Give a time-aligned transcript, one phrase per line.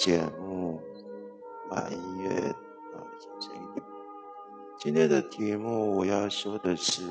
[0.00, 0.80] 节目。
[1.68, 3.84] 满月啊小声一点。
[4.78, 7.02] 今天的题目我要说的是：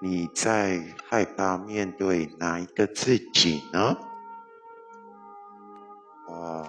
[0.00, 3.94] 你在害怕面对哪一个自己呢？
[6.30, 6.66] 啊，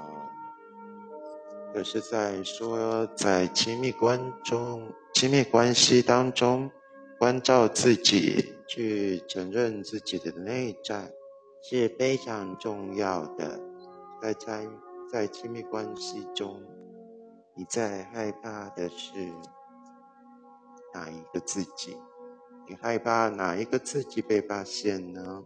[1.73, 6.69] 这是在说在亲密关中、亲密关系当中，
[7.17, 11.09] 关照自己，去承认自己的内在。
[11.61, 13.57] 是非常重要的，
[14.21, 14.67] 在在
[15.13, 16.59] 在亲密关系中，
[17.53, 19.31] 你在害怕的是
[20.91, 21.95] 哪一个自己？
[22.67, 25.43] 你害怕哪一个自己被发现呢？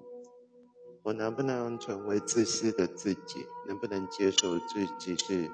[1.03, 3.45] 我能不能成为自私的自己？
[3.67, 5.51] 能不能接受自己是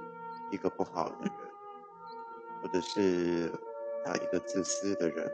[0.52, 1.32] 一个不好的人，
[2.62, 3.52] 或者是
[4.06, 5.28] 哪一个自私的人？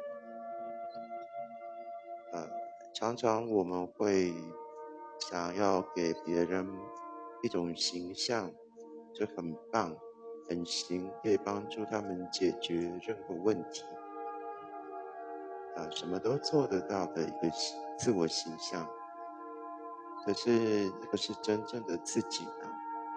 [2.31, 2.49] 呃，
[2.93, 4.33] 常常我们会。
[5.19, 6.65] 想要给别人
[7.43, 8.53] 一种形象，
[9.13, 9.95] 就很棒、
[10.47, 13.83] 很行，可以帮助他们解决任何问题，
[15.75, 17.49] 啊，什么都做得到的一个
[17.97, 18.87] 自我形象。
[20.25, 22.69] 可是，这个是真正的自己呢？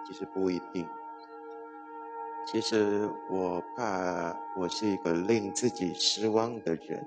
[0.05, 0.87] 其实不一定。
[2.45, 7.05] 其实，我怕我是一个令自己失望的人。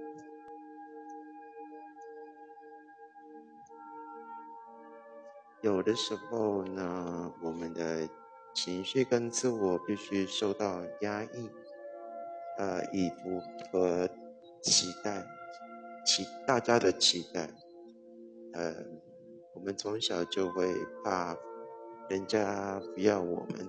[5.62, 7.45] 有的时候呢，我
[8.56, 11.50] 情绪跟自我必须受到压抑，
[12.56, 14.08] 呃，以符合
[14.62, 15.26] 期待，
[16.06, 17.50] 期大家的期待，
[18.54, 18.74] 呃，
[19.52, 20.72] 我们从小就会
[21.04, 21.36] 怕
[22.08, 23.68] 人家不要我们，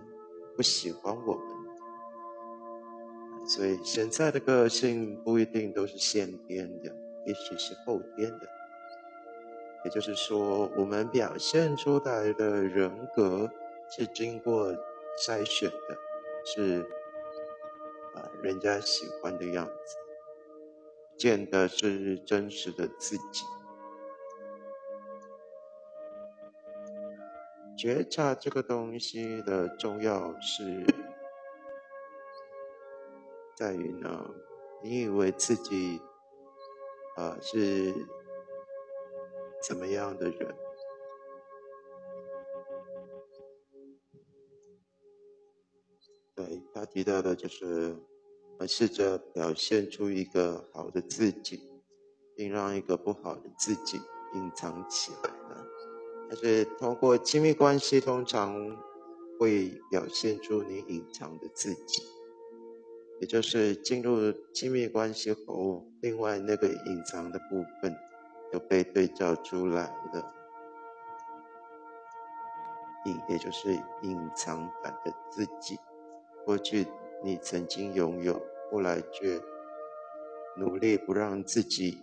[0.55, 1.45] 不喜欢我们，
[3.45, 8.47] 所以现在的个性不一定都是先天的，也许是后天的。
[9.83, 13.49] 也就是说，我们表现出来的人格
[13.89, 14.71] 是经过
[15.17, 15.97] 筛选的，
[16.45, 16.81] 是
[18.15, 19.95] 啊，人家喜欢的样子，
[21.17, 23.43] 见的是真实的自己。
[27.77, 30.85] 觉察这个东西的重要是
[33.55, 34.29] 在于呢，
[34.81, 36.01] 你以为自己
[37.15, 37.93] 啊是。
[39.59, 40.55] 怎么样的人？
[46.77, 47.97] 他提到的就是，
[48.59, 51.59] 我试着表现出一个好的自己，
[52.35, 53.99] 并让一个不好的自己
[54.35, 55.65] 隐藏起来了。
[56.29, 58.55] 但是通过亲密关系，通常
[59.39, 62.03] 会表现出你隐藏的自己，
[63.21, 67.95] 也就是进入亲密关系后，另外那个隐藏的部分。
[68.49, 69.83] 都被对照出来
[70.13, 70.33] 了，
[73.03, 73.73] 隐也就是
[74.03, 75.77] 隐藏版的自己，
[76.47, 76.87] 过去
[77.21, 78.41] 你曾经拥有，
[78.71, 79.37] 后来却
[80.55, 82.01] 努力不让自己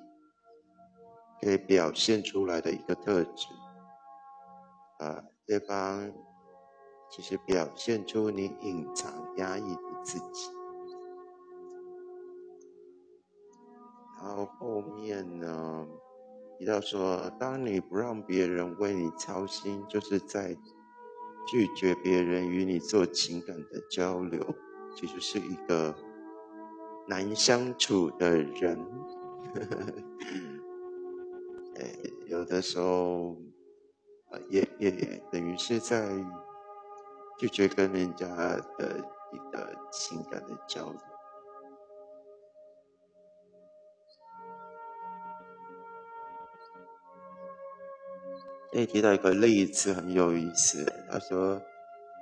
[1.41, 3.47] 可以表现出来的一个特质，
[4.99, 6.13] 啊，对方
[7.11, 10.51] 其实表现出你隐藏压抑的自己，
[14.21, 15.89] 然后后面呢？
[16.59, 20.55] 提到说，当你不让别人为你操心，就是在
[21.47, 24.43] 拒绝别人与你做情感的交流，
[24.95, 25.95] 其实是一个
[27.07, 28.79] 难相处的人。
[31.77, 31.95] 哎，
[32.27, 33.37] 有的时候，
[34.49, 34.91] 也也
[35.31, 36.09] 等于是在
[37.39, 38.27] 拒绝跟人家
[38.79, 38.99] 的
[39.33, 41.01] 一个情感的交流。
[48.77, 51.63] 那提到一个例子很有意思，他说：“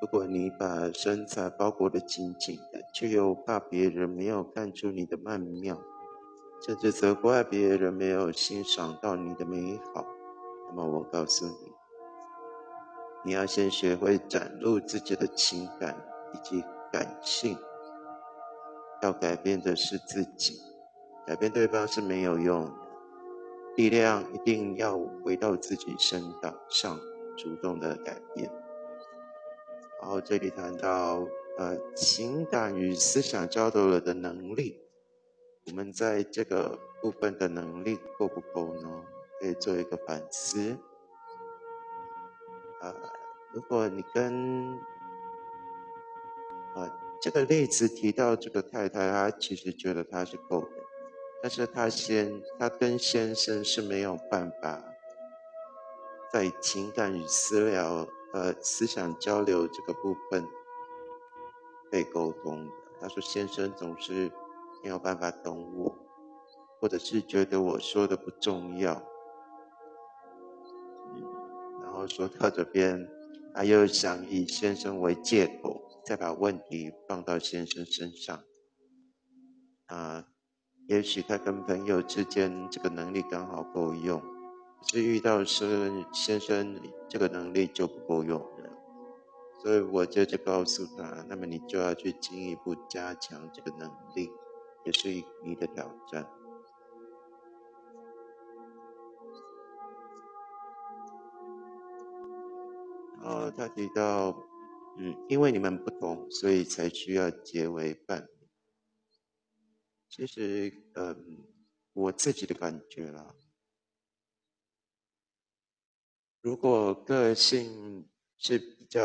[0.02, 5.80] 如果你把身材包裹得紧紧的，却又怕别人没有看出你的曼妙，
[6.66, 10.04] 甚至责怪别人没有欣赏到你的美好，
[10.68, 11.72] 那么我告诉你，
[13.24, 15.96] 你要先学会展露自己的情感
[16.34, 16.62] 以及
[16.92, 17.56] 感性。
[19.00, 20.60] 要改变的是自己，
[21.26, 22.70] 改变对方是没有用。”
[23.76, 26.22] 力量一定要回到自己身
[26.68, 27.00] 上，
[27.36, 28.50] 主动的改变。
[30.00, 31.26] 然后这里谈到，
[31.58, 34.80] 呃，情感与思想交流了的能力，
[35.66, 39.04] 我们在这个部分的能力够不够呢？
[39.40, 40.76] 可以做一个反思。
[42.80, 42.94] 呃，
[43.52, 44.78] 如果你跟，
[46.74, 46.90] 呃，
[47.20, 50.81] 这个例子提到这个太太，她其实觉得她是够的。
[51.42, 54.80] 但是他先，他跟先生是没有办法
[56.32, 60.46] 在情感与私聊、呃思想交流这个部分
[61.90, 62.72] 被沟通的。
[63.00, 64.30] 他说：“先生总是
[64.84, 65.92] 没有办法懂我，
[66.78, 68.92] 或者是觉得我说的不重要。”
[71.82, 73.08] 然后说到这边，
[73.52, 78.40] 他又想以先生为借口，再把问题放到先生身上。
[79.86, 80.24] 啊，
[80.88, 84.20] 也许他跟朋友之间这个能力刚好够用，
[84.80, 88.70] 可是遇到是先生这个能力就不够用了，
[89.62, 94.30] 所以我就就告诉他，那么你就要去进一步加强这个能力，
[94.84, 95.08] 也是
[95.44, 96.26] 你的挑战。
[103.22, 104.36] 哦，他提到，
[104.98, 108.41] 嗯，因为你们不同，所以才需要结为伴侣。
[110.14, 111.42] 其实，嗯，
[111.94, 113.34] 我自己的感觉啦，
[116.42, 118.06] 如果个性
[118.36, 119.00] 是比较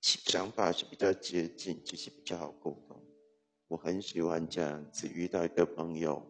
[0.00, 3.00] 想法是比较接近，其实比较好沟通。
[3.68, 6.20] 我很喜欢这样子，遇到一个朋友，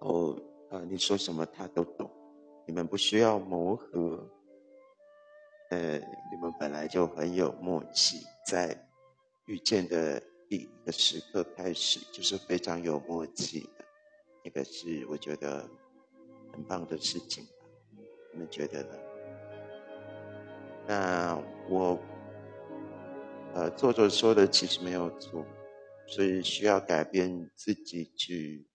[0.00, 0.38] 哦，
[0.70, 2.10] 啊，你说什么他都懂，
[2.66, 4.30] 你们不需要磨合，
[5.70, 5.98] 呃，
[6.30, 8.90] 你们本来就很有默契，在
[9.46, 10.22] 遇见的。
[10.48, 13.84] 第一个时刻开始就是非常有默契的，
[14.42, 15.68] 那个是我觉得
[16.50, 17.46] 很棒的事情。
[18.32, 18.98] 你们觉得呢？
[20.86, 21.36] 那
[21.68, 21.98] 我
[23.54, 25.44] 呃，作者说的其实没有错，
[26.06, 28.66] 所以需要改变自己去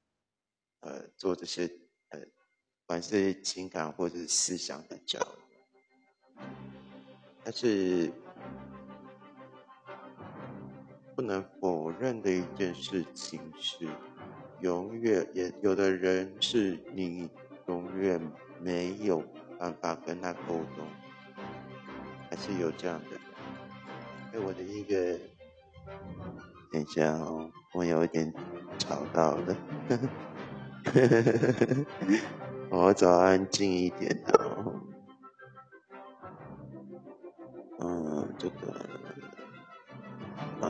[0.81, 1.63] 呃做这些
[2.09, 6.45] 呃，不管是情感或者是思想的交流，
[7.43, 8.13] 但是。
[11.15, 13.87] 不能否认的一件事情是，
[14.61, 17.29] 永远也有的人是你
[17.67, 18.19] 永远
[18.59, 19.23] 没有
[19.59, 20.85] 办法跟他沟通，
[22.29, 23.17] 还是有这样的。
[24.33, 25.19] 哎，我的一个，
[26.71, 28.33] 等一下哦，我有一点
[28.79, 29.55] 吵到了，
[32.71, 34.81] 我找安静一点哦。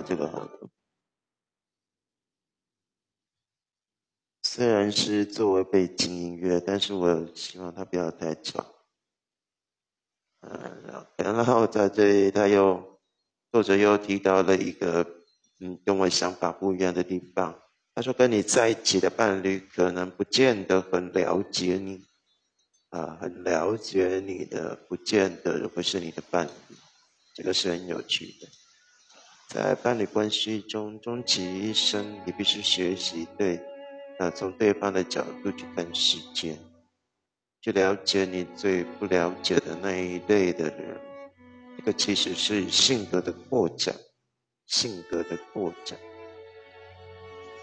[0.05, 0.47] 这个好。
[4.43, 8.63] 虽然是作为背景音乐，但是我希望它不要太吵。
[10.41, 12.99] 嗯，然后在这里，他又
[13.51, 15.01] 作者又提到了一个，
[15.61, 17.57] 嗯，跟我想法不一样的地方。
[17.95, 22.03] 他说，跟你在一起的伴侣可能不见得很了解你，
[22.89, 26.75] 啊，很了解你的，不见得会是你的伴侣。
[27.33, 28.47] 这个是很有趣的。
[29.47, 33.59] 在伴侣关系中，终其一生，你必须学习对，
[34.17, 36.57] 呃，从对方的角度去看世界，
[37.61, 40.99] 去了解你最不了解的那一类的人。
[41.77, 43.95] 这个其实是性格的扩展，
[44.65, 45.99] 性格的扩展。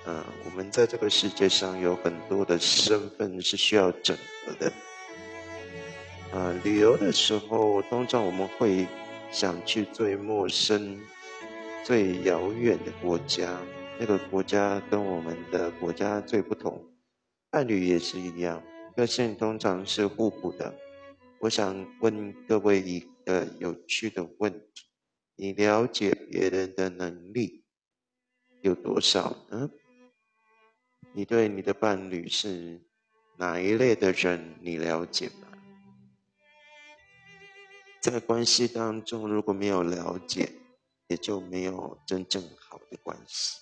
[0.07, 4.17] 嗯，我们在这个世界上有很多的身份是需要整
[4.47, 4.73] 合的。
[6.33, 8.87] 啊，旅游的时候，通常我们会
[9.33, 11.01] 想去最陌生。
[11.83, 13.59] 最遥远的国家，
[13.99, 16.85] 那个国家跟我们的国家最不同。
[17.51, 18.63] 伴侣也是一样，
[18.95, 20.73] 个性通常是互补的。
[21.41, 24.85] 我想问各位一个有趣的问题：
[25.37, 27.65] 你了解别人的能力
[28.61, 29.71] 有多少呢？
[31.13, 32.83] 你对你的伴侣是
[33.39, 34.55] 哪一类的人？
[34.61, 35.49] 你了解吗？
[38.01, 40.53] 在关系当中，如果没有了解，
[41.11, 43.59] 也就没有真正好的关系。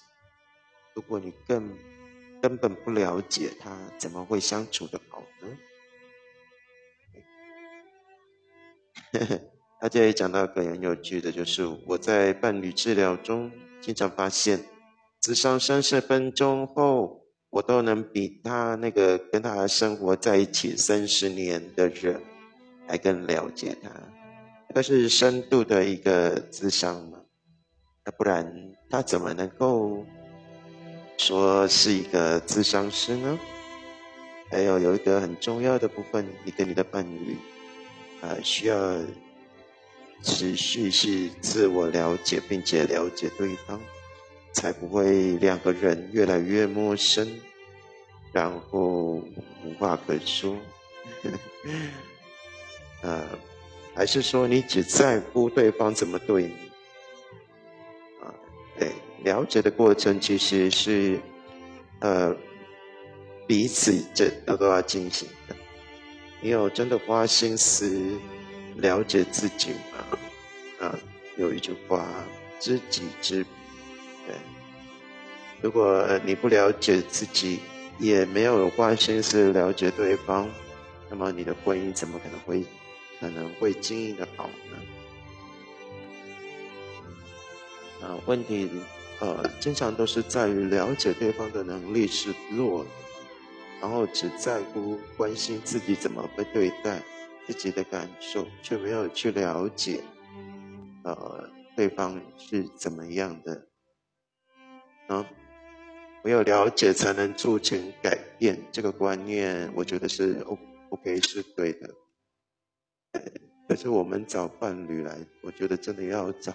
[0.95, 1.75] 如果你根
[2.43, 5.49] 根本不了解他，怎么会相处的好呢？
[9.81, 13.51] 他这里讲到一个很有趣的，就是我在伴侣治疗中
[13.81, 14.63] 经常发现，
[15.21, 22.21] 智商三十分钟后，我都能比他那个跟他生活在一起三十年的人
[22.87, 23.91] 还更了解他。
[24.75, 27.11] 这是深度的一个智商
[28.11, 28.51] 不然
[28.89, 30.05] 他怎么能够
[31.17, 33.39] 说是一个智商师呢？
[34.51, 37.37] 还有有一个很重要的部分，你跟你的伴侣
[38.23, 38.99] 啊，需要
[40.23, 43.79] 持续是自我了解，并且了解对方，
[44.53, 47.29] 才不会两个人越来越陌生，
[48.33, 49.23] 然后
[49.65, 50.57] 无话可说。
[53.03, 53.23] 呃，
[53.95, 56.68] 还是说你只在乎对方怎么对你？
[58.79, 58.93] 对，
[59.25, 61.19] 了解的过程其实是，
[62.01, 62.35] 呃，
[63.47, 65.57] 彼此这都要进行的。
[66.41, 68.19] 你有真的花心思
[68.77, 70.19] 了解自己吗？
[70.87, 70.99] 啊，
[71.37, 72.07] 有一句话，
[72.61, 73.51] 知己知彼。
[74.27, 74.37] 对，
[75.61, 77.59] 如果你不了解自己，
[77.99, 80.49] 也没有花心思了解对方，
[81.11, 82.65] 那么你的婚姻怎么可能会
[83.19, 84.79] 可能会经营的好呢？
[88.09, 88.71] 啊，问题。
[89.21, 92.87] 呃，经常都是在于了解对方的能力是弱，
[93.81, 97.03] 然后只在乎关心自己怎么被对待，
[97.45, 100.01] 自己的感受，却没有去了解，
[101.03, 103.67] 呃，对方是怎么样的。
[105.09, 105.27] 啊，
[106.23, 110.57] 没有了解才能促成改变，这个观念我觉得是 O
[110.91, 111.91] OK 是对的。
[113.69, 116.55] 可是我们找伴侣来，我觉得真的要找。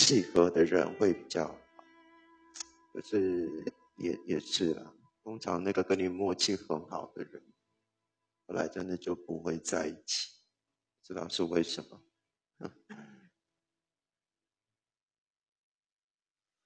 [0.00, 1.58] 契合的人会比较好，
[2.92, 3.50] 可是
[3.96, 4.94] 也也是啊。
[5.24, 7.42] 通常那个跟你默契很好的人，
[8.46, 10.30] 后来真的就不会在一起，
[11.02, 12.00] 知道是为什么？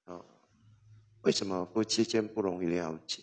[0.04, 0.24] 啊，
[1.24, 3.22] 为什么夫妻间不容易了解？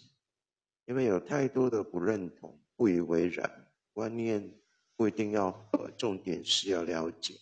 [0.86, 4.60] 因为有太多的不认同、不以为然，观念
[4.96, 7.36] 不一定要和，重点是要了解。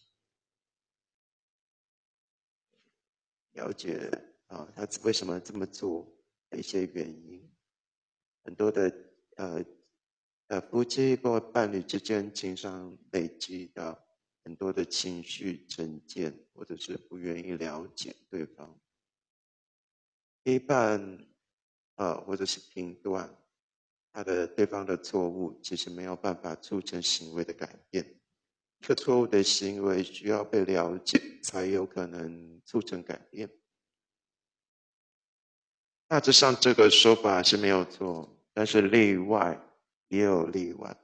[3.58, 4.10] 了解
[4.48, 6.08] 啊，他为什么这么做
[6.50, 7.44] 的一些原因，
[8.44, 8.96] 很多的
[9.36, 9.66] 呃
[10.48, 14.06] 呃夫妻或伴侣之间经常累积的
[14.44, 18.80] 很多的情绪成见，或者是不愿意了解对方，
[20.44, 21.28] 批判
[21.96, 23.36] 啊或者是评断
[24.14, 28.17] 他的对方的错误，其实没有办法促成行为的改变。
[28.79, 33.50] 一个错误的行为需要被了解，才有可能促成改变。
[36.07, 39.60] 大致上这个说法是没有错，但是例外
[40.07, 40.96] 也有例外，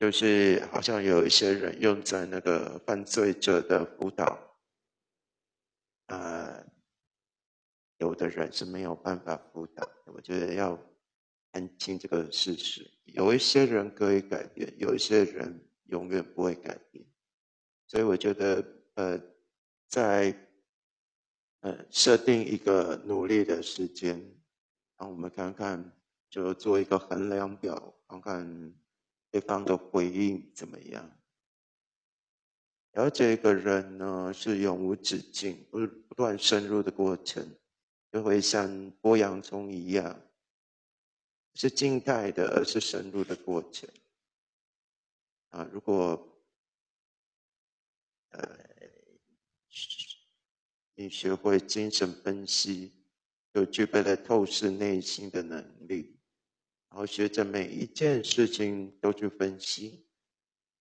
[0.00, 4.56] 就是好像有一些人用在那个犯罪者的辅导，
[6.06, 6.66] 呃，
[7.98, 9.88] 有的人是没有办法辅导。
[10.06, 10.76] 我觉得要
[11.52, 15.68] 看清这个事实，有一些人可以改变，有一些人。
[15.86, 17.04] 永远不会改变，
[17.86, 19.20] 所以我觉得，呃，
[19.88, 20.34] 在
[21.60, 24.18] 呃设定一个努力的时间，
[24.96, 25.92] 让我们看看，
[26.30, 28.74] 就做一个衡量表，看看
[29.30, 31.18] 对方的回应怎么样。
[32.92, 37.46] 了解一个人呢，是永无止境、不不断深入的过程，
[38.10, 38.68] 就会像
[39.00, 40.20] 剥洋葱一样，
[41.54, 43.88] 是静态的，而是深入的过程。
[45.52, 46.42] 啊，如果
[48.30, 48.42] 呃
[50.94, 52.92] 你学会精神分析，
[53.52, 56.18] 就具备了透视内心的能力，
[56.88, 60.06] 然后学着每一件事情都去分析，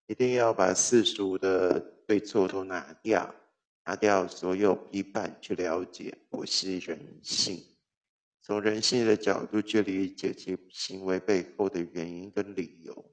[0.08, 3.36] 一定要把世俗的对错都拿掉，
[3.84, 7.62] 拿掉所有批判，去了解我是人性，
[8.42, 13.12] 从人性的角度去理解其行为背后的原因跟理由。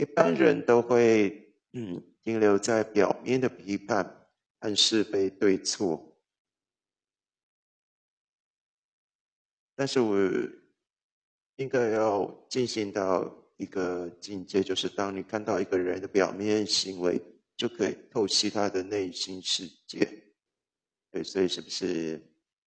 [0.00, 6.18] 一般人都会嗯停留在表面的批判和是非对错，
[9.74, 10.18] 但是我
[11.56, 17.20] 应该要进行到一个境界，就是当你看到一个人的表面行为，
[17.54, 20.08] 就可以透析他的内心世界。
[21.10, 22.18] 对，所以是不是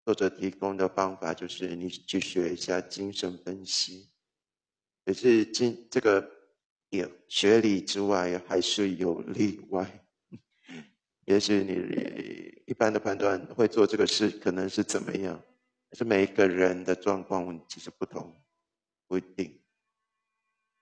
[0.06, 4.12] 作者提供的方法就是你去学一下精神分析，
[5.06, 6.33] 也是精这个。
[7.28, 10.06] 学理之外，还是有例外。
[11.26, 15.42] 也许你一般的判断会做这个事，可能是怎么样？
[15.94, 18.36] 是每一个人的状况其实不同，
[19.08, 19.62] 不一定。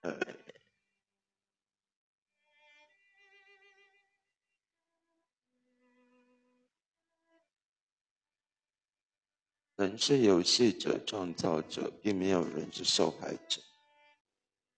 [0.00, 0.18] 呃，
[9.76, 13.60] 人是游戏者、创造者，并没有人是受害者。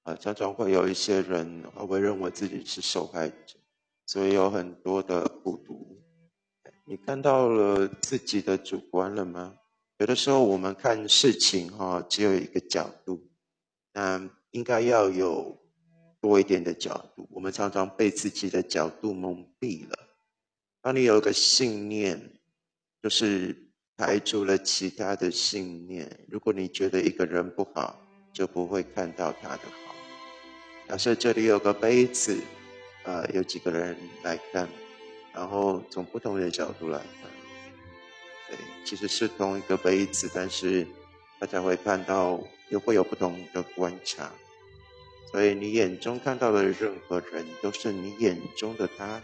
[0.04, 3.56] 啊，常常会有一些人会认为自己是受害者，
[4.06, 6.02] 所以有很多的孤独。
[6.84, 9.56] 你看到了自己的主观了吗？
[9.98, 13.30] 有的时候我们看事情哈，只有一个角度，
[13.94, 15.58] 那应该要有
[16.20, 17.26] 多一点的角度。
[17.30, 19.96] 我们常常被自己的角度蒙蔽了。
[20.82, 22.20] 当你有一个信念，
[23.00, 23.56] 就是
[23.96, 26.26] 排除了其他的信念。
[26.28, 27.98] 如果你觉得一个人不好，
[28.34, 29.93] 就不会看到他的好。
[30.86, 32.38] 假设这里有个杯子，
[33.04, 34.68] 呃，有几个人来看，
[35.32, 37.30] 然后从不同的角度来看，
[38.48, 40.86] 对，其实是同一个杯子，但是
[41.40, 42.38] 大家会看到
[42.68, 44.30] 又会有不同的观察，
[45.32, 49.22] 所以你眼中看到的任何人，都是你眼中的他，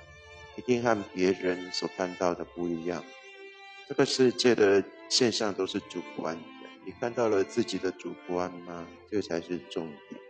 [0.57, 3.05] 一定和别人所看到的不一样。
[3.87, 8.87] 这个世界的现象都是主观的，你看到了自己的主观吗？
[9.11, 10.30] 这才是重点。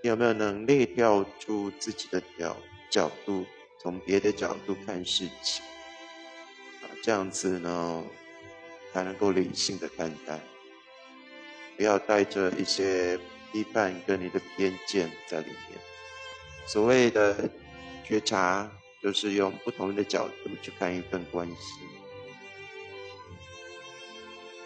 [0.00, 2.56] 你有没有能力跳出自己的角
[2.88, 3.44] 角度，
[3.80, 5.64] 从别的角度看事情？
[6.82, 8.04] 啊，这样子呢，
[8.92, 10.38] 才能够理性的看待，
[11.76, 13.18] 不要带着一些
[13.52, 15.78] 批判跟你的偏见在里面。
[16.64, 17.50] 所谓的
[18.04, 18.70] 觉察，
[19.02, 21.56] 就是用不同的角度去看一份关系，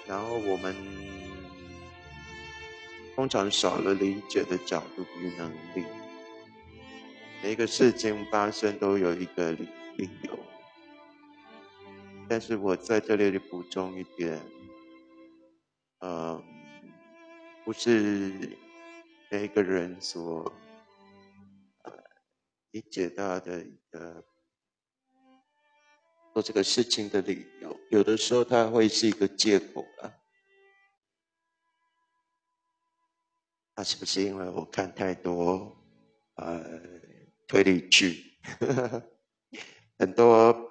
[0.07, 0.77] 然后我们。
[3.15, 5.85] 通常少了理解的角度与能力，
[7.43, 10.39] 每一个事情发生都有一个理理由。
[12.29, 14.41] 但是我在这里补充一点，
[15.99, 16.43] 呃，
[17.65, 18.57] 不是
[19.29, 20.51] 每一个人所
[22.71, 24.25] 理解到的一个
[26.33, 30.22] 做这个事情的理由，有的时候它会是一个借口啊。
[33.83, 35.77] 是不是因为我看太多
[36.35, 36.63] 呃
[37.47, 38.39] 推理剧？
[39.99, 40.71] 很多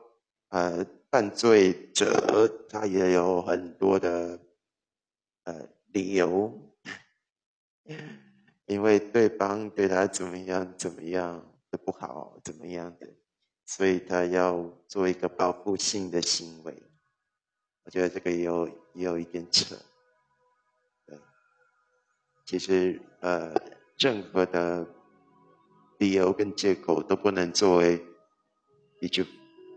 [0.50, 4.40] 呃犯罪者他也有很多的
[5.44, 6.52] 呃理由，
[8.66, 13.08] 因为对方对他怎么样怎么样的不好，怎么样的，
[13.66, 16.76] 所以他要做一个报复性的行为。
[17.84, 19.76] 我觉得这个也有也有一点扯。
[22.52, 23.54] 其实，呃，
[23.98, 24.86] 任何的
[26.00, 28.06] 理由跟借口都不能作为
[29.00, 29.26] 你去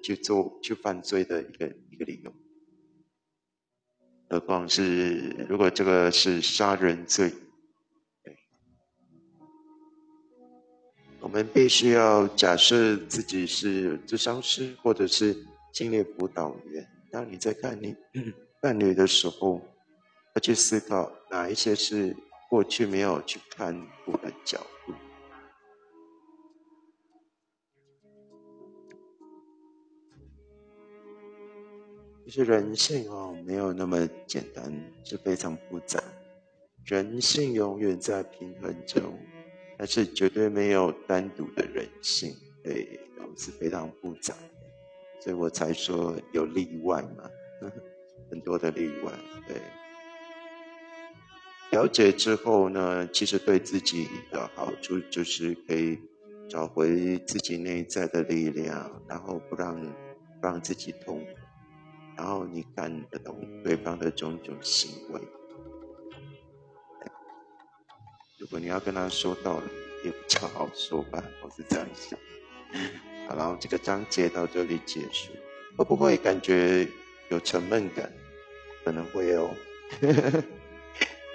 [0.02, 2.34] 去做去犯罪的一个一个理由。
[4.28, 7.32] 何况是如果这个是杀人罪，
[11.20, 16.84] 我们必须要假设自己是智商师或者是心理辅导员。
[17.12, 17.94] 当你在看你
[18.60, 19.62] 伴侣的时候，
[20.34, 22.16] 要去思考哪一些是。
[22.54, 24.94] 过去没有去看过的角度，
[32.24, 36.00] 其实人性哦，没有那么简单，是非常复杂。
[36.84, 39.02] 人性永远在平衡中，
[39.76, 43.00] 但是绝对没有单独的人性，对，
[43.36, 44.32] 是非常复杂。
[45.20, 47.28] 所以我才说有例外嘛，
[48.30, 49.12] 很多的例外，
[49.48, 49.60] 对。
[51.70, 55.98] 了解之后呢，其实对自己的好处就是可以
[56.48, 59.94] 找回自己内在的力量，然后不让
[60.40, 61.26] 让自己痛苦，
[62.16, 65.20] 然后你看得懂对方的种种行为。
[68.38, 69.64] 如果你要跟他说道理，
[70.04, 72.18] 也比较好说吧，我是这样想。
[73.26, 75.32] 好了，这个章节到这里结束，
[75.76, 76.86] 会不会感觉
[77.30, 78.12] 有沉闷感？
[78.84, 79.50] 可能会哦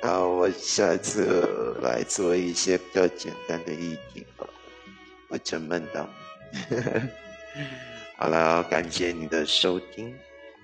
[0.01, 0.07] 有。
[0.07, 4.47] 好，我下次来做一些比较简单的议题吧。
[5.27, 6.09] 我沉闷到，
[8.17, 10.15] 好了，感谢你的收听。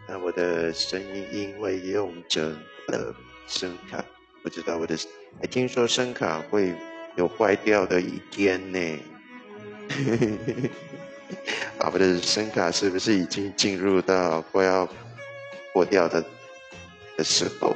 [0.07, 2.49] 那我的声音因为用着
[2.87, 3.15] 了
[3.47, 4.03] 声卡，
[4.41, 4.97] 不知道我的，
[5.39, 6.73] 还听说声卡会
[7.15, 8.99] 有坏掉的一天呢。
[11.79, 14.87] 啊，我的声卡是不是已经进入到快要
[15.73, 16.23] 破掉的
[17.17, 17.75] 的时候？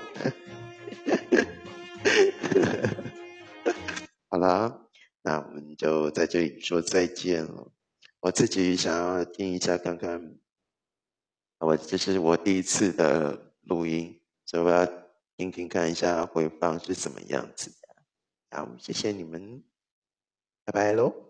[4.40, 4.88] 好啦，
[5.22, 7.74] 那我们就在这里说再见了。
[8.22, 10.40] 我自己想要听一下看看，
[11.58, 14.86] 我这是我第一次的录音，所以我要
[15.36, 17.78] 听听看一下回放是怎么样子的。
[18.52, 19.62] 好，谢谢你们，
[20.64, 21.29] 拜拜喽。